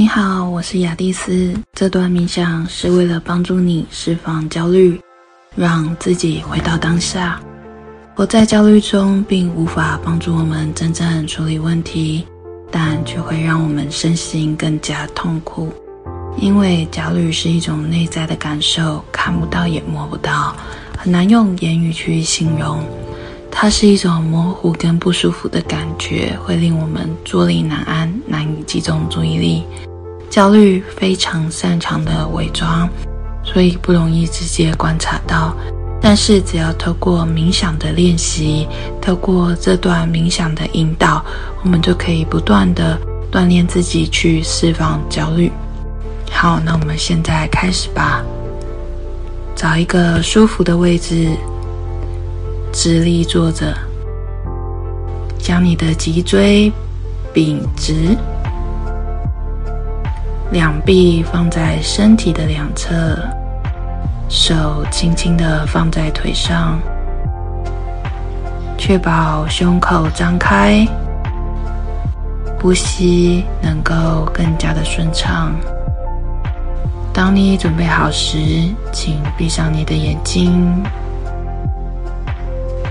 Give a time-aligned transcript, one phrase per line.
[0.00, 1.54] 你好，我是雅蒂斯。
[1.74, 4.98] 这段冥想是为了帮助你释放焦虑，
[5.54, 7.38] 让自己回到当下。
[8.14, 12.26] 活在焦虑中，并无法帮助我们真正处理问题，
[12.70, 15.70] 但却会让我们身心更加痛苦。
[16.38, 20.56] 因为焦虑是一种内在的感受，看不到也摸不到，
[20.96, 22.82] 很难用言语去形容。
[23.50, 29.62] 它是一种模糊跟不舒服的感觉，会令我们坐立难安，难以集中注意力。
[30.30, 32.88] 焦虑非常擅长的伪装，
[33.42, 35.54] 所以不容易直接观察到。
[36.00, 38.66] 但是只要透过冥想的练习，
[39.02, 41.22] 透过这段冥想的引导，
[41.62, 42.98] 我们就可以不断的
[43.30, 45.50] 锻炼自己去释放焦虑。
[46.30, 48.22] 好，那我们现在开始吧。
[49.54, 51.36] 找一个舒服的位置。
[52.72, 53.74] 直立坐着，
[55.40, 56.72] 将你的脊椎
[57.32, 58.16] 秉直，
[60.50, 63.16] 两臂放在身体的两侧，
[64.28, 66.76] 手轻轻的放在腿上，
[68.76, 70.84] 确保胸口张开，
[72.60, 75.54] 呼吸能够更加的顺畅。
[77.14, 78.36] 当你准备好时，
[78.92, 80.82] 请闭上你的眼睛。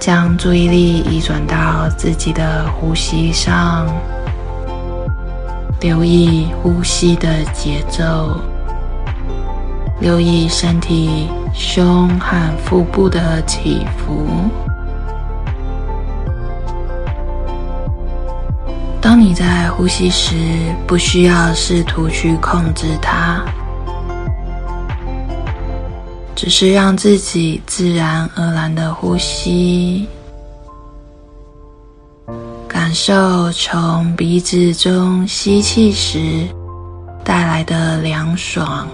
[0.00, 3.86] 将注意力移转到自己的呼吸上，
[5.82, 8.36] 留意呼吸的节奏，
[10.00, 14.24] 留意身体胸和腹部的起伏。
[19.00, 20.36] 当你在呼吸时，
[20.86, 23.44] 不需要试图去控制它。
[26.36, 30.06] 只是让自己自然而然的呼吸，
[32.92, 36.46] 感受从鼻子中吸气时
[37.24, 38.86] 带来的凉爽，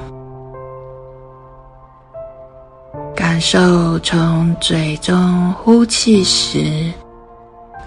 [3.12, 6.92] 感受从嘴中呼气时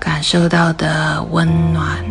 [0.02, 2.04] 感受到的温暖。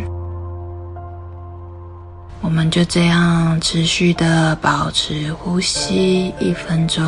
[2.41, 7.05] 我们就这样持续的保持呼吸一分钟。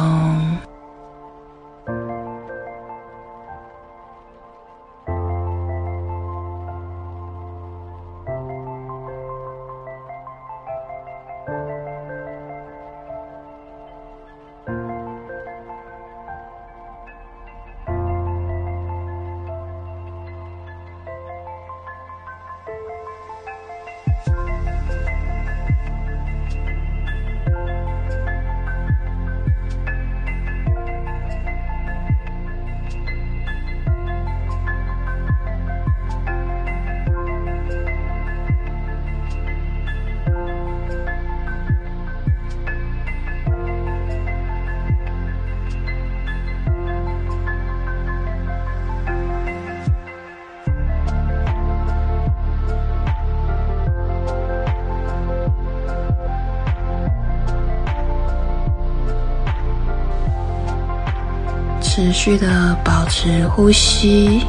[62.13, 64.43] 持续的保持呼吸。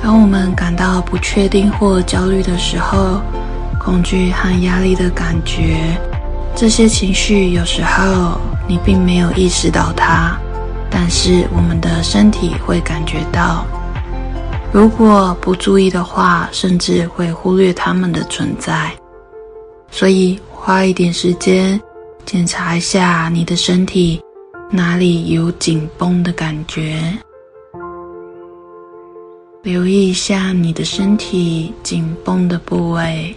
[0.00, 3.20] 当我们感到不确定或焦虑的时候，
[3.88, 5.98] 恐惧和压力的感觉，
[6.54, 8.38] 这些情绪有时候
[8.68, 10.36] 你并没有意识到它，
[10.90, 13.64] 但是我们的身体会感觉到。
[14.70, 18.92] 如果不注意的话，甚至会忽略它们的存在。
[19.90, 21.80] 所以花一点时间
[22.26, 24.20] 检查一下你的身体
[24.70, 27.02] 哪里有紧绷的感觉，
[29.62, 33.34] 留意一下你的身体紧绷的部位。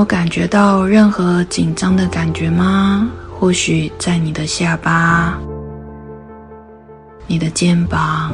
[0.00, 3.06] 有感觉到任何紧张的感觉吗？
[3.38, 5.38] 或许在你的下巴
[7.26, 8.32] 你的肩膀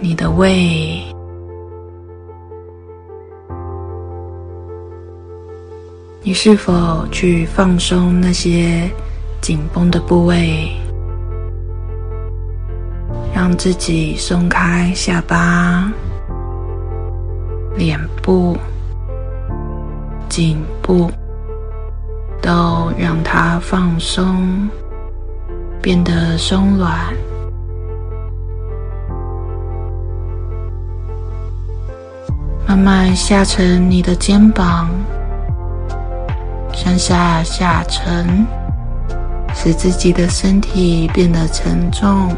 [0.00, 0.98] 你的胃
[6.22, 8.90] 你是否去放松那些
[9.42, 10.70] 紧绷的部位
[13.34, 15.92] 让自己松开下巴
[17.76, 18.56] 脸部
[20.30, 21.10] 颈部，
[22.40, 24.70] 都让它放松，
[25.82, 26.88] 变得松软，
[32.66, 34.88] 慢慢下沉你的肩膀。
[36.72, 38.46] 向下下沉，
[39.52, 42.34] 使自己的身体变得沉重，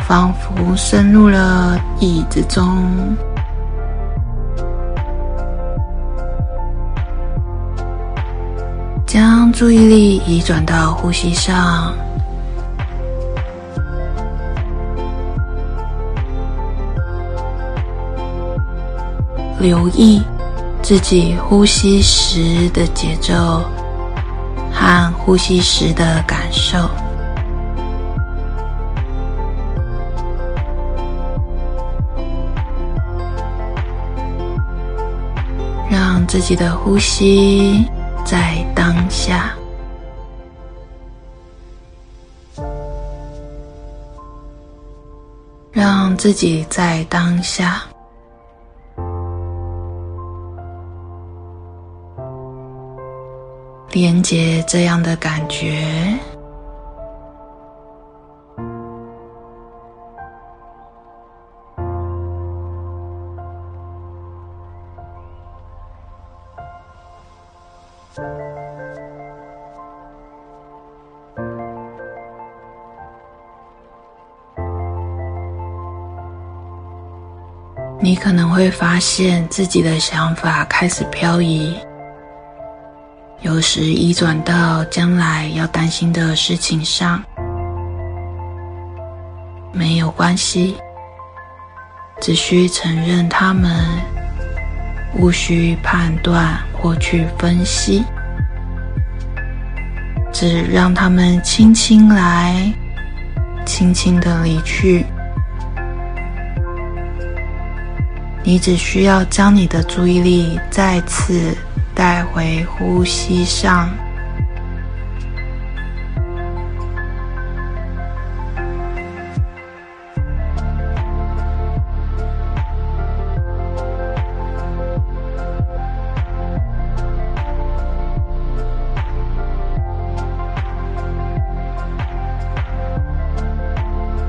[0.00, 3.16] 仿佛深入了椅子中。
[9.20, 11.92] 将注意力移转到呼吸上，
[19.58, 20.22] 留意。
[20.80, 23.64] 自己呼吸时的节奏
[24.72, 26.88] 和呼吸时的感受，
[35.90, 37.84] 让自己的呼吸
[38.30, 39.54] 在当下，
[45.72, 47.82] 让自己在当下。
[53.92, 56.14] 连接这样的感觉，
[78.28, 81.74] 可能会发现自己的想法开始漂移。
[83.40, 87.24] 有时移转到将来要担心的事情上，
[89.72, 90.76] 没有关系，
[92.20, 93.72] 只需承认他们，
[95.16, 98.04] 无需判断或去分析，
[100.30, 102.70] 只让他们轻轻来，
[103.64, 105.06] 轻轻的离去。
[108.48, 111.54] 你只需要将你的注意力再次。
[111.98, 113.90] 带回呼吸上，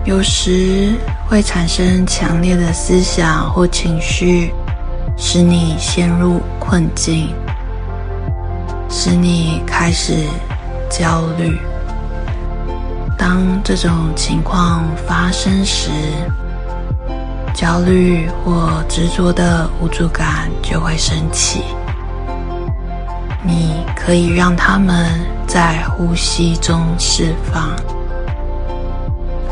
[0.09, 0.95] 有时
[1.27, 4.51] 会产生强烈的思想或情绪，
[5.15, 7.29] 使你陷入困境。
[8.89, 10.25] 使你开始
[10.89, 11.55] 焦虑。
[13.19, 15.91] 当这种情况发生时，
[17.53, 21.63] 焦虑或执着的无助感就会升起。
[23.43, 25.05] 你可以让他们
[25.45, 27.69] 在呼吸中释放，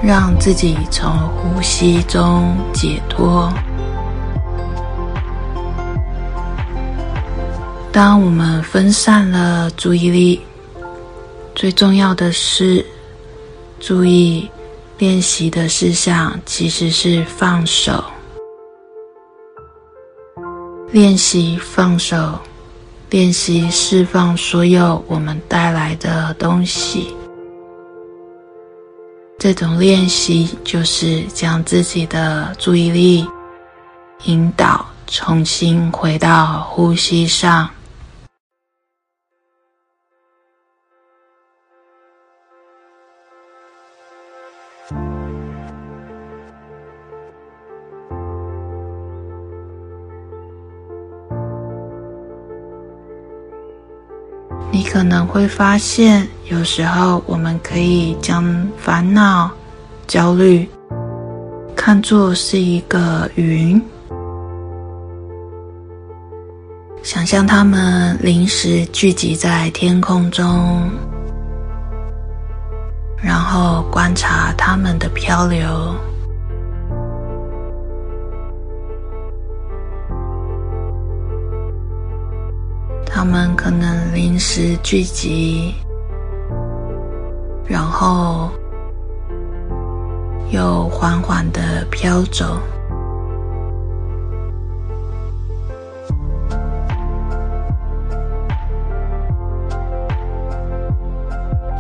[0.04, 3.52] 让自己从呼吸中解脱。
[7.92, 10.42] 当我们分散了注意力，
[11.56, 12.86] 最重要的是
[13.80, 14.48] 注意
[15.00, 18.04] 练习的事项，其实是放手。
[20.92, 22.39] 练习放手，
[23.10, 27.13] 练习释放所有我们带来的东西。
[29.39, 33.24] 这种练习就是将自己的注意力
[34.24, 37.70] 引导重新回到呼吸上。
[54.72, 58.46] 你可能会发现，有时候我们可以将
[58.77, 59.51] 烦恼、
[60.08, 60.68] 焦虑
[61.75, 63.82] 看作是一个云，
[67.04, 70.89] 想象它们临时聚集在天空中，
[73.22, 75.94] 然后观察它们的漂流。
[83.06, 85.74] 他们可能临时聚集，
[87.67, 88.50] 然后
[90.50, 92.57] 又缓缓的飘走。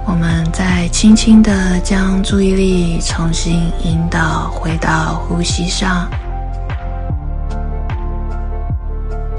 [0.05, 6.09] 我们再轻轻的将注意力重新引导回到呼吸上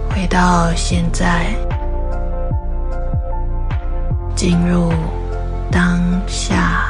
[0.08, 1.46] 回到现在
[4.36, 4.92] 进入
[5.70, 6.86] 当下，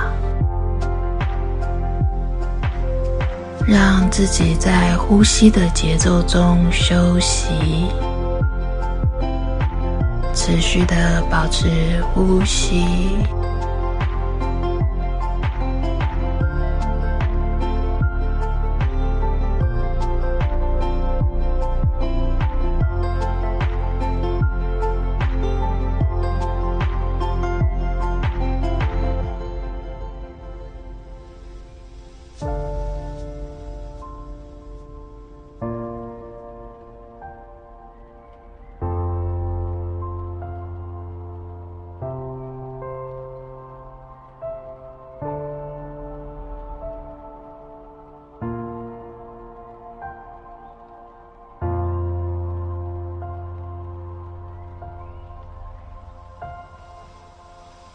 [3.66, 7.48] 让自己在呼吸的节奏中休息，
[10.34, 12.86] 持续的保持呼吸。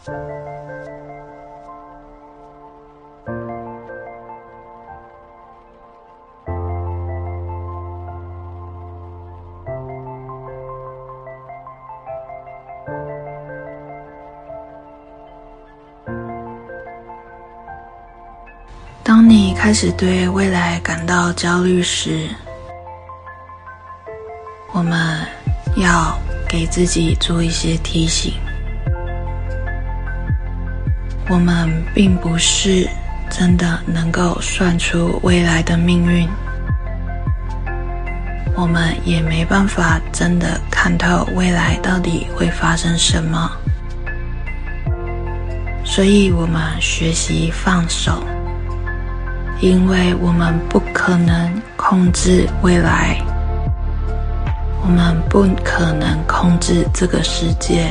[0.04, 0.12] 当
[19.26, 22.28] 你开始对未来感到焦虑时，
[24.72, 25.26] 我们
[25.76, 28.34] 要给自己做一些提醒。
[31.34, 32.88] 我们并不是
[33.28, 36.28] 真的能够算出未来的命运，
[38.54, 43.50] 我们也没办法真的看透未来到底会发生什么，
[45.84, 48.22] 所以我们学习放手。
[49.60, 53.20] 因为我们不可能控制未来，
[54.84, 57.90] 我们不可能控制这个世界，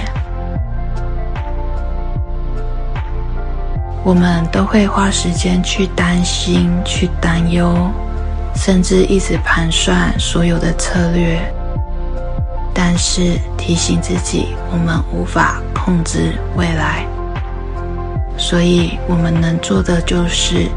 [4.04, 7.90] 我们都会花时间去担心、去担忧，
[8.56, 11.40] 甚至一直盘算所有的策略。
[12.74, 17.06] 但是提醒自己，我们无法控制未来，
[18.38, 20.70] 所以我们能做的就是。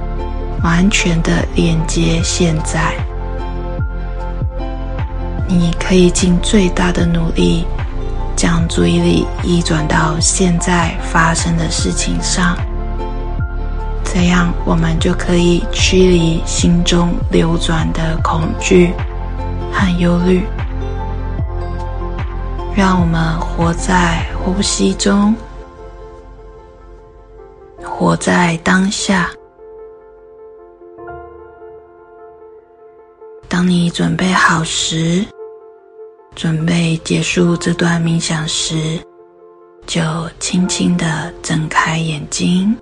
[0.63, 2.95] 完全的连接现在，
[5.47, 7.67] 你可以尽最大的努力，
[8.35, 12.57] 将注意力移转到现在发生的事情上。
[14.19, 18.95] 这样，我们就可以驱离心中流转的恐惧
[19.71, 20.43] 和忧虑，
[22.75, 25.37] 让我们活在呼吸中，
[27.85, 29.29] 活在当下。
[33.49, 35.27] 当你准备好时，
[36.35, 38.99] 准备结束这段冥想时，
[39.87, 40.01] 就
[40.41, 42.75] 轻轻的睁开眼睛。